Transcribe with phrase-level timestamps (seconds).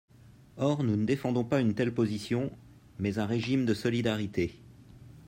[0.57, 2.49] Or nous ne défendons pas une telle position,
[2.97, 4.59] mais un régime de solidarité.